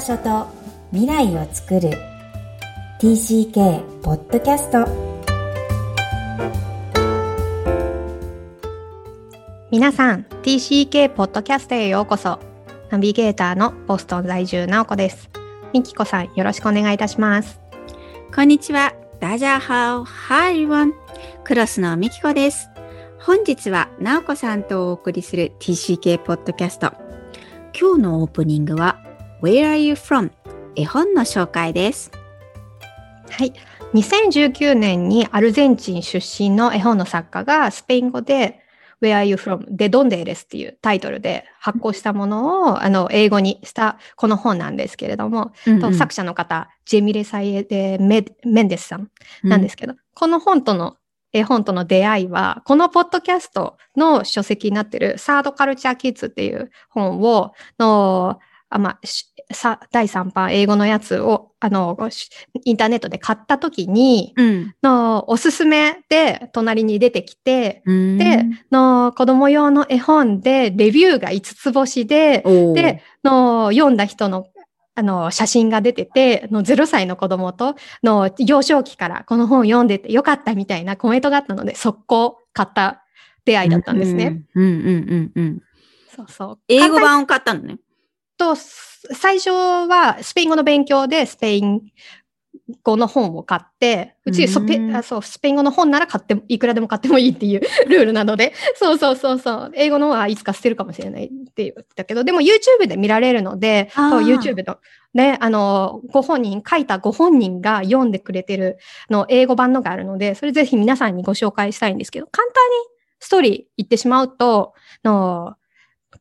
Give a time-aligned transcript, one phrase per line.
[0.00, 0.46] 場所と
[0.92, 1.90] 未来を作る。
[3.02, 4.86] TCK ポッドキャスト
[9.70, 12.38] 皆さん TCK ポッドキャストへようこそ。
[12.88, 15.28] ナビゲーターのボストン在住なおこです。
[15.74, 17.60] みきこさんよろしくお願いいたします。
[18.34, 18.94] こんにちは。
[19.20, 20.04] ダジャーハオ。
[20.04, 20.94] ハイワン
[21.44, 22.70] クロスのみきこです。
[23.20, 26.90] 本日はなおこさんとお送りする TCK ポッドキャスト
[27.78, 29.09] 今日のオープニングは
[29.42, 30.30] Where are you from?
[30.76, 32.10] 絵本の紹介です。
[33.30, 33.54] はい
[33.94, 38.60] 2019年にアルゼンチン出身の絵本の作家がスペイン語で
[39.00, 39.64] Where are you from?
[39.68, 49.10] でドンデーレスっていうタイトルで発行したものをあの英語にしたこの本なんですけれども、うんと作者の方、ジェミレ・サイエデ・メメンデスさん
[49.42, 50.98] なんですけど、この本との
[51.32, 58.38] 絵本との出会いは、このポッドキャストの書籍になってるサードカルチャーキッズっていう本を、の、
[58.70, 62.30] あまあ、しさ第3版英語のやつを、あの、し
[62.64, 64.74] インターネットで買った時に、うん。
[64.82, 74.46] の、おすすめで隣に出てきて、うんで、の、子供用の絵本で、レビューが5つ星で、で、の、読んだ人の、
[74.94, 83.02] あの、写真が出てて、の0歳の子供と、の、幼少期からこの本を読んでてよかったみたいなコメントがあったので、速攻買った
[83.44, 84.44] 出会いだったんですね。。
[84.54, 85.62] うんうんうんうん。
[86.14, 86.58] そうそう。
[86.68, 87.78] 英語版を買ったのね。
[88.40, 91.82] と、最初はスペイン語の勉強でスペイン
[92.82, 99.38] 語の本を買って、うちスペそうスペイン語の本なら買っても、いくらでも買ってもいいっていう ルールなので、 そうそうそう。
[99.38, 104.78] そう、英語のはいつか捨てるかもしれないって言ったけど、でも YouTube で見られるので、YouTube の
[105.14, 108.78] ね、あの、ご本人、書いたご本人が読んでくれてる
[109.10, 112.76] の英語版のがあるので、それぜひ皆さんにご紹介したいんですけど、簡単に
[113.18, 115.54] ストーリー言ってしまうと、の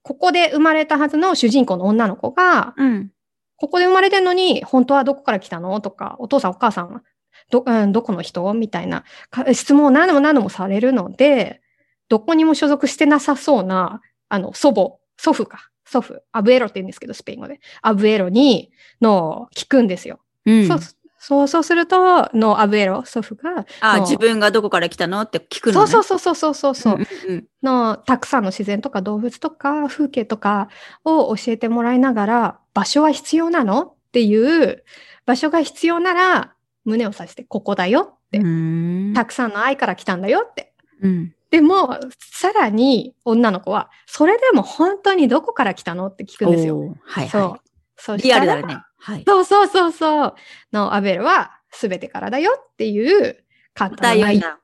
[0.02, 3.12] ここで生まれたはずの主人公の女の子が、うん。
[3.58, 5.82] ここで生まれてんのに、本当はどこから来たの？
[5.82, 7.04] とか、お父さんお母さんは
[7.52, 8.54] ど、うん、どこの人？
[8.54, 11.62] みたいなか質問を何度も何度もされるので、
[12.08, 17.60] どこにも所属してなさそうな、あの、祖母、祖父か、祖父、アブエロって言うんですけど、スペイン語で。
[17.82, 18.72] アブエロに、
[19.02, 20.20] の、聞くんですよ。
[20.46, 20.68] うん。
[20.68, 20.80] そう、
[21.22, 25.22] そう、そうすると、の、アブエロ、祖父が、あ、の自分がどこから来たの？
[25.22, 25.88] って聞くのね。
[25.88, 30.70] そうそうそうそうそうそう、うんうんの、たくさんの自然とか動物とか風景とか
[31.04, 33.82] を教えてもらいながら、場所は必要なの？
[33.82, 34.84] っていう、
[35.26, 36.54] 場所が必要なら、
[36.86, 39.14] 胸を刺して、ここだよって、うん。
[39.14, 40.74] たくさんの愛から来たんだよって。
[41.02, 41.36] うん。
[41.52, 46.08] でも、さらに女の子は、それでも本当にどこから来たの？
[46.08, 46.78] って聞くんですよ。
[46.78, 47.60] おーはいそうは。
[47.98, 48.22] そうい。
[48.22, 48.78] リアルだね。
[49.00, 49.24] はい。
[49.26, 50.36] そうそうそうそう。
[50.72, 53.44] の、アベルは全てからだよっていう
[53.74, 54.60] 簡単な内言うんだ。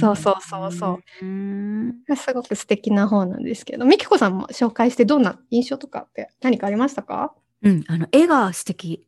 [0.00, 1.94] そうそうそうそううん。
[2.16, 7.34] すごく素敵な本なんですけど、みきこさんも紹介してどんな印象とかって何かありましたか？
[7.62, 7.84] うん。
[7.86, 9.06] あの、絵が素敵。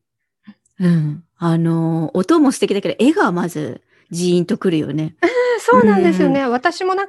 [0.78, 1.25] うん。
[1.38, 3.81] あの、音も素敵だけど、絵がまず、
[4.11, 5.17] ジーンとくるよね。
[5.61, 6.47] そうなんですよね。
[6.47, 7.06] 私もな、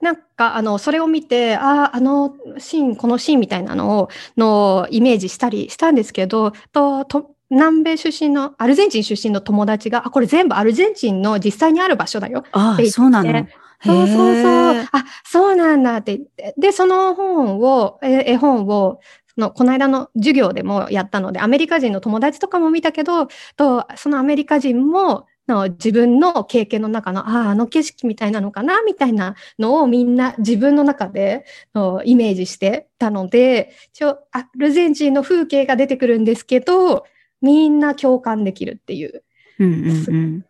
[0.00, 12.44] なんか、あの、それを見て、ああ、あのシーン、このシーンみたいなのを、の、イメージしたりしたんですけど、と、と、南米出身の、アルゼンチン出身の友達が、あ、これ全部アルゼンチンの実際にある場所だよ。
[12.52, 13.46] ああ、そうなの。
[13.84, 14.88] そうそうそう。
[14.92, 16.54] あ、そうなんだって言って。
[16.58, 19.00] で、その本を、え絵本を、
[19.34, 37.04] そのこの間の授業でもやったので、アメリカ人の友達とかも見たけど、とそのアメリカ人も、の自分の経験の中の、ああ、あの景色みたいなのかな、みたいなのをみんな自分の中でのイメージしてたので、一応、アルゼンチンの風景が出てくるんですけど、
[37.40, 39.22] みんな共感できるっていう。
[39.58, 40.44] うんうんうん。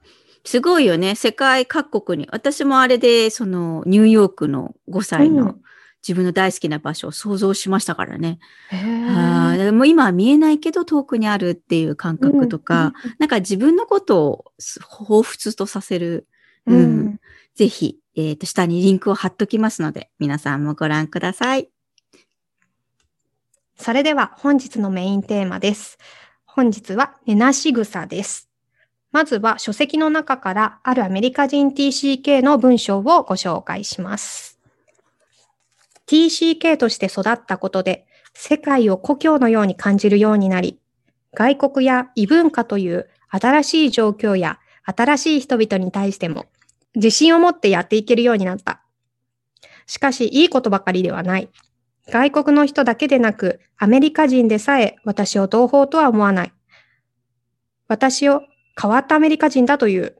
[0.44, 1.14] すごいよね。
[1.14, 2.28] 世界各国に。
[2.32, 5.60] 私もあれで、その、ニューヨークの5歳のうん
[6.06, 8.38] 自分の大好きな場所を想像しましたからね。
[8.70, 8.76] へ
[9.08, 16.28] あも今は見えないけど遠くにあるっていう感覚とか、なんか自分のことを彷彿とさせる。
[16.66, 17.20] うんうん
[17.56, 21.70] ぜひ、えっ、と、下にリンクを貼っときますので、皆さんもご覧ください。
[23.78, 25.98] それでは本日のメインテーマです。
[26.44, 28.50] 本日は寝なし草です。
[29.10, 34.55] まずは書籍の中からあるアメリカ人 TCK の文章をご紹介します。
[36.06, 40.78] TCK として育ったことで世界を故郷のように感じるようになり、
[41.34, 46.46] 外国や異文化という新しい状況や新しい人々に対しても
[46.94, 48.82] 自信を持ってやっていけるようになった。
[49.86, 51.50] しかし、いいことばかりではない。
[52.08, 56.52] 外国の人だけでなく、アメリカ人でさえ私を同胞とは思わない。
[57.86, 58.42] 私を
[58.80, 60.16] 変わったアメリカ人だという。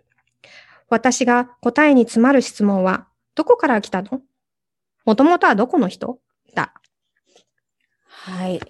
[0.89, 4.21] 私が答えに詰まる質問は、どこから来たの？
[5.07, 6.19] もともとはどこの人？
[6.55, 6.75] だ。
[8.09, 8.61] はい。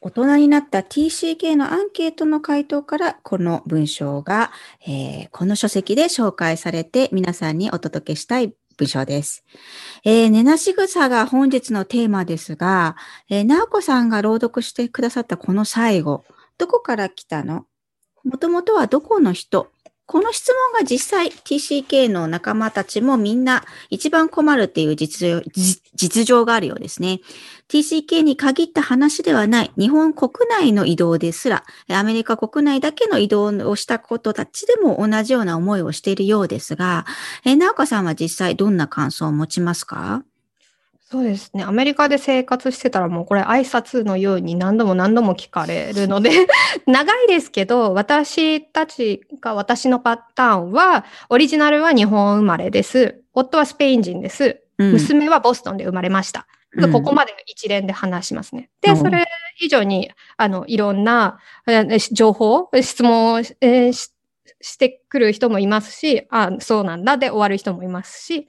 [0.00, 4.50] 大人になった TCK のアンケートの回答からこの文章が、
[4.86, 9.44] えーこの書籍で紹介されて皆さんにお届けしたい文章です。
[10.04, 12.96] えー、寝なし草が本日のテーマですが、
[13.28, 16.24] えー、なおこさんが朗読してくださったこの最後、
[16.56, 17.66] どこから来たの？
[18.24, 19.70] もともとはどこの人？
[20.08, 25.42] この質問が実際 TCK の仲間たちもみんな一番困るっていう実情
[25.94, 27.20] 実情があるようですね。
[27.68, 37.04] TCK に限った話ではない日本国内の移動ですら、アメリカ国内だけの移動をしたことたちでも同じような思いをしているようですが、
[37.44, 40.24] え、なおかさんは実際どんな感想を持ちますか？
[41.10, 41.64] そうですね。
[41.64, 46.30] アメリカで生活してたらもうこれ挨拶のように何度も何度も聞かれるので
[46.86, 53.22] 長いですけど、私たちが私のパターンは、オリジナルは日本生まれです。
[53.32, 54.60] 夫はスペイン人です。
[54.76, 56.46] うん娘はボストンで生まれました。
[56.76, 58.68] うんここまで一連で話しますね。
[58.82, 59.24] で、うんそれ
[59.60, 64.10] 以上に、あの、いろんなえー情報、質問をし,、えーし
[64.60, 68.46] してくる人もいますし、あ、そうなんだで終わる人もいますし、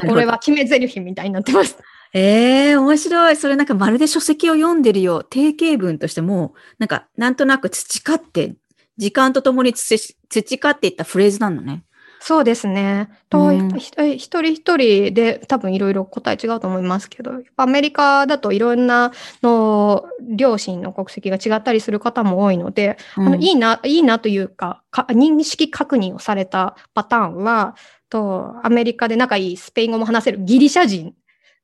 [0.00, 1.78] これは決め台詞みたいになってます。
[2.14, 3.36] ええ面白い。
[3.36, 5.22] それなんかまるで書籍を読んでるよ。
[5.22, 8.54] 定型文としても、なんか、なんとなく培って、
[8.98, 11.84] 時間とともに培っていったフレーズなのね。
[12.24, 13.08] そうですね。
[13.30, 13.68] と、うん。
[13.70, 19.10] ひ一人一人で多分いろいろ答え違うと思いますけど、アメリカだといろんな
[19.42, 27.74] の両親の国籍が違ったりする方も多いので、あのいいな、いいなというかか、認識確認をされたパターンは、
[28.08, 31.14] と、アメリカで仲いいスペイン語も話せるギリシャ人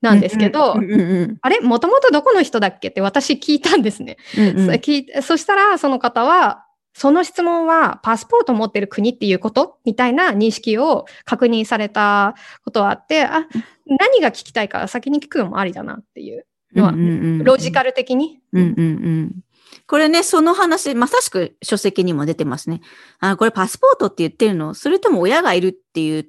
[0.01, 0.85] なんですけど、うん。
[0.85, 1.61] うんうんあれ？
[1.61, 2.89] もともとどこの人だっけ？
[2.89, 4.17] って私聞いたんですね。
[4.37, 4.67] うんうん。
[4.67, 6.65] そ聞いてそしたら、その方は、
[6.99, 12.35] その質問はパスポートを持ってる国っていうことみたいな認識を確認された
[12.65, 13.47] ことはあって、あ、
[13.87, 18.41] 何が聞きたいから先に聞くのもありだなっていうのは、うんうんうんロジカル的に？
[18.53, 19.41] うんうんうん。
[19.87, 22.81] これね、その話、まさしく書籍にも出てますね。
[23.21, 24.75] あ、これパスポートって言ってるの？
[24.75, 26.27] それとも親がいるっていう、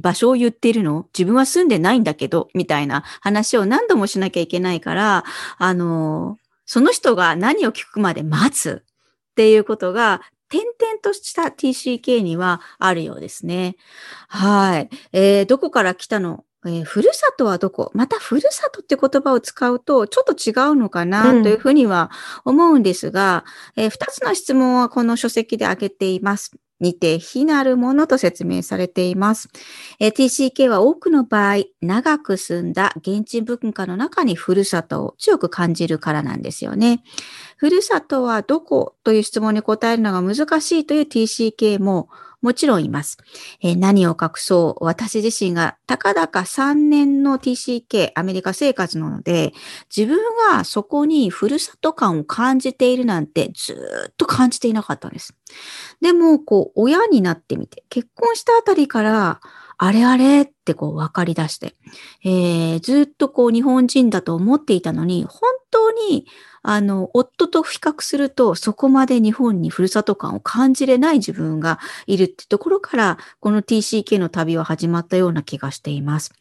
[0.00, 1.06] 場所を言っているの？
[1.12, 5.24] 自分は住んでないんだけど、みたいな話を何度もしなきゃいけないから、
[5.58, 8.84] あの、その人が何を聞くまで待つ
[9.32, 10.20] っていうことが、
[10.50, 13.76] 点々とした TCK にはあるようですね。
[14.28, 14.90] はい。
[15.12, 16.44] えーどこから来たの？
[16.66, 17.90] えーふるさとはどこ？
[17.94, 22.10] またふるさとって言葉を使うとちょっと違うのかうなんというふうには
[22.44, 23.46] 思うんですが、
[23.76, 26.52] えー二つの質問はこの書籍で挙げています。
[26.82, 29.48] にて非なるものと説明されています。
[29.98, 37.02] え TCK は多くの場合、長く住んだ現地文化の中にふるさとを強く感じるからなんですよね。
[37.56, 42.08] ふるさとはどこという質問に答えるのが難しいという TCK も
[42.42, 43.18] もちろんいます。
[43.62, 49.52] えー何を隠そう、私自身がたかだか3年の TCK アメリカ生活なので、
[49.94, 50.18] 自分
[50.50, 53.74] がそこにふるさと感を感じているなんてず
[54.10, 55.34] っと感じていなかったんです。
[56.00, 59.40] でも、こう、親になってみて、結婚したあたりから、
[59.84, 61.74] あれあれってこう分かり出して、
[62.24, 65.40] えーずっとこう日本人だと思っていたのに、本
[65.72, 66.24] 当に
[66.62, 76.32] あの、夫と比較すると、そこまで日本にふるさと感を感じれない自分がいるってところから、この TCK の旅は始まったような気がしています。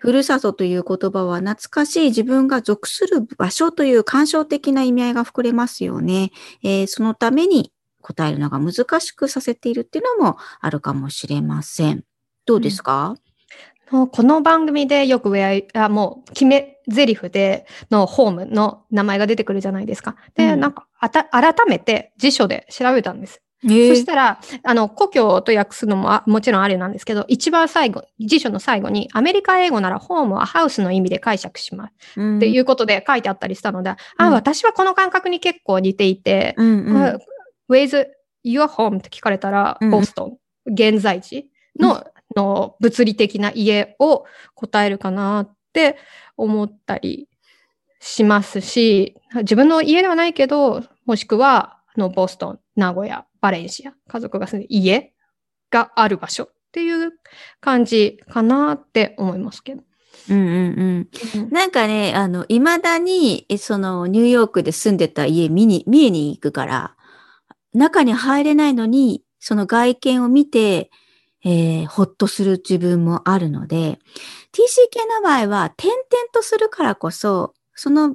[0.00, 6.32] ふるさとという言葉は懐かしい自分が属する場所という感傷的な意味合いが膨れますよね。
[6.64, 12.09] えーそのために答えるのが難しくさせているっていうのもあるかもしれません。
[12.50, 13.14] どうですか、
[13.92, 20.16] もうこの番組でよくウェア、あもう決め台詞でのホームの名前が出てくるじゃないですか。
[20.34, 20.60] で、うん。
[20.60, 23.40] なんかあた、改めて辞書で調べたんです。
[23.62, 23.90] え。
[23.90, 31.94] そしたら、あの、故郷と訳すのもあもちろんあれなんですけど、一番最後、辞書の最後に、アメリカ英語ならホームはハウスの意味で解釈します。
[32.16, 32.36] うん。
[32.38, 34.32] っていうことで書いてあったりしたので、うあ、ん。
[34.32, 36.96] 私はこの感覚に結構似ていて、うんうん。
[36.96, 37.18] あ
[37.70, 38.08] Where's
[38.44, 38.98] your home?
[38.98, 39.90] って聞かれたら、うん。
[39.90, 42.04] ボストン、現在地の,、
[42.36, 45.96] の物理的な家を答えるかなって
[46.36, 47.28] 思ったり
[48.00, 55.12] しますし、自分の家ではないけど、もしくは、あのボストン、名古屋、バレンシア、家族が住んでる家
[55.70, 57.12] がある場所っていう
[57.60, 59.82] 感じかなって思いますけど。
[60.28, 61.50] うんうんうん。
[61.50, 66.96] なんかね、あの、未だに、えその、ニューヨークで住んでた家見に、見えに行くから、
[67.72, 70.90] 中に入れないのに、その外見を見て、
[71.44, 73.98] えーほっとする自分もあるので、
[74.52, 75.98] TCK の場合は、転々
[76.32, 78.14] とするからこそ、その、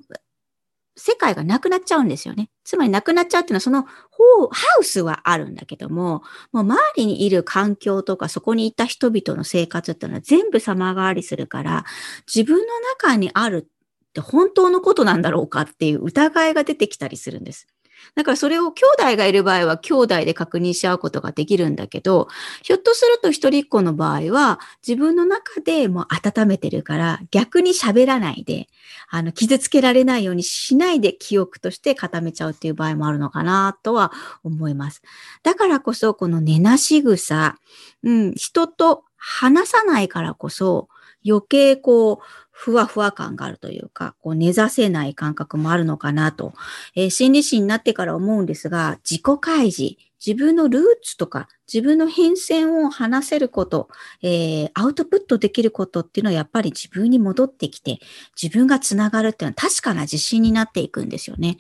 [0.98, 2.50] 世界がなくなっちゃうんですよね。
[2.64, 11.86] つまりなくなっちゃうっていうのは、その、ほうハウスはあるんだけども、もう周りにいる環境とか、そこにいた人々の生活っていうのは全部様変わりするから、
[12.34, 17.68] 自分の中にあるって本当のことなんだろうかっていう疑いが出てきたりするんです。
[18.14, 22.28] だからそれを兄弟がいる場合は兄弟で確認し合うことができるんだけど、
[22.62, 28.68] ひょっとすると一人っ子の場合は自分の中でもう温めてるから逆に喋らないで、
[29.10, 34.12] あの、傷つけられないようにしないで記憶として固めちゃうっていう場合もあるのかなとは
[34.44, 35.02] 思います。
[35.44, 37.58] だからこそこの寝なし草、
[38.04, 40.88] うん、人と話さないからこそ
[41.28, 42.26] 余計こう、
[42.58, 46.54] ふわふわ感があるというか、こう根ざせない感覚もあるのかなと、
[46.96, 53.90] えー、心理師になってから思うんですが、自己開示、自分のルーツとか自分の変遷を話せること、
[54.22, 58.00] えー、アウトプットできることっていうのはやっぱり自分に戻ってきて
[58.42, 61.58] 自分がつながるっていうのは確かな自信になっていくんですよね。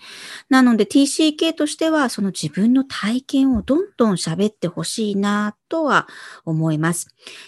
[0.50, 6.07] なので TCK としてはその自分の体験をどんどん喋ってほしいなとは
[6.45, 7.07] 思います。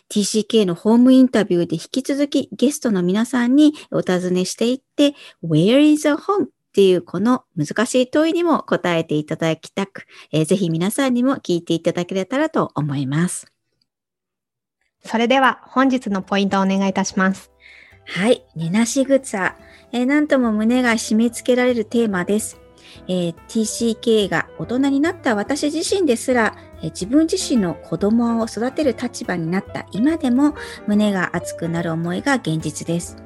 [0.10, 6.57] TCK のホームインタビューで引き続きゲストの皆さんにお尋ねしていって Where is a home?
[6.78, 13.52] っていうこの難しい問いにも答えていただきたく、えー、ぜひ皆さんにも聞いていただけたらと思います。
[15.04, 17.52] それでは本日のポイントをお願いいたします。
[18.06, 18.46] はい。
[18.56, 19.56] 寝なし草。
[19.92, 22.60] えー、なんとも胸が締め付けられるテーマです。
[23.08, 30.54] えー、TCK が大人になった私自身ですら、えー、自分自身の子供を育てる立場になった今でも
[30.86, 33.18] 胸が熱くなる思いが現実です。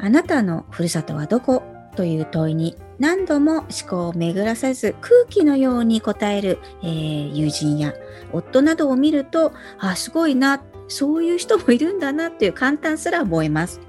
[0.00, 1.73] あなたのふるさとはどこ？
[1.94, 7.92] という問いに何度も思考を巡らさず空気のように答える、えー、友人や
[8.32, 13.80] 夫などを見ると、あ、すごいな、そういう人もいるんだなという簡単すら思えます。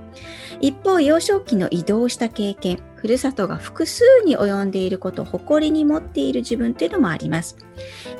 [0.61, 7.57] 一方、幼少期の移動した経験、ふるさとが複数に及んでいることを誇りに持っている自分というのもあります。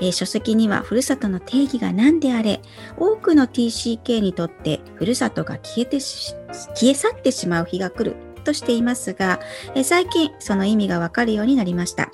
[0.02, 2.62] えー、書籍にはふるさとの定義が何であれ、
[2.98, 8.16] 多くの TCK にとってふるさとが消えて消え去ってしまう日が来る
[8.46, 9.42] としていますが、
[9.76, 12.12] え最近その意味がわかるようになりました。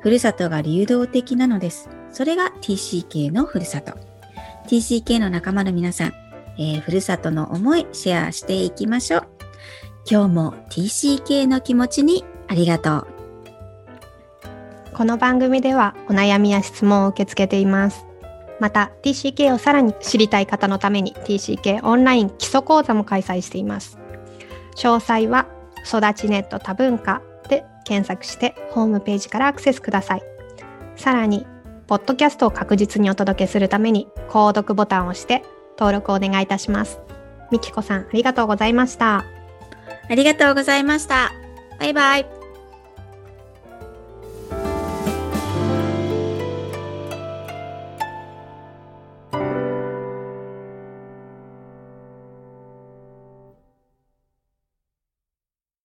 [0.00, 1.88] ふるさとが流動的なのです。
[2.12, 3.94] それが TCK のふるさと。
[4.68, 6.12] TCK の仲間の皆さん、
[6.58, 9.28] えー、ふるさとの思いシェアしていきましょう。
[10.08, 13.06] 今日も TCK の気持ちにありがとう。
[14.94, 18.06] この番組ではお悩みや質問を受け付けています。
[18.60, 23.98] また TCK をさらに知りたい方のために TCK オンライン基礎講座も開催しています。
[24.76, 25.48] 詳細は
[25.84, 30.22] 育ちネット多文化で検索してホームページからアクセスください。
[30.96, 31.46] さらに、
[31.86, 35.42] ポッドキャストを確実にお届けするために、購読ボタンを押して
[35.78, 37.00] 登録をお願いいたします。
[37.50, 39.24] みきこさん、ありがとうございました。
[40.08, 41.32] ありがとうございました。
[41.78, 42.33] バイバイ。